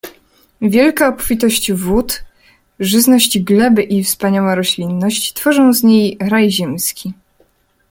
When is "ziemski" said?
6.51-7.13